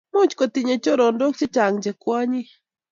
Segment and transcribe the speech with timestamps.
[0.13, 2.49] Much kotinye chorondok chechange che kwanyik